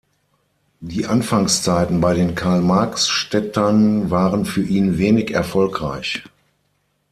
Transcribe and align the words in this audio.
Die 0.79 1.05
Anfangszeiten 1.05 2.01
bei 2.01 2.15
den 2.15 2.33
Karl-Marx-Städtern 2.33 4.09
waren 4.09 4.45
für 4.45 4.63
ihn 4.63 4.97
wenig 4.97 5.29
erfolgreich. 5.29 6.23